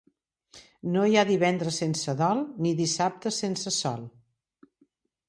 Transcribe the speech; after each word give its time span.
No 0.93 1.01
hi 1.09 1.17
ha 1.19 1.25
divendres 1.31 1.77
sense 1.81 2.15
dol 2.21 2.41
ni 2.67 2.71
dissabte 2.79 3.33
sense 3.37 3.75
sol. 3.77 4.03